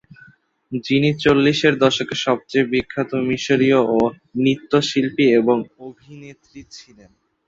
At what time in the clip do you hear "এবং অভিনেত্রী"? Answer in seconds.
5.39-6.61